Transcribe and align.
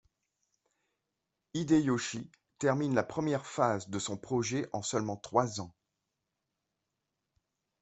Hideyoshi 1.53 2.31
termine 2.57 2.95
la 2.95 3.03
première 3.03 3.45
phase 3.45 3.87
de 3.87 3.99
son 3.99 4.17
projet 4.17 4.67
en 4.73 4.81
seulement 4.81 5.15
trois 5.15 5.61
ans. 5.61 5.75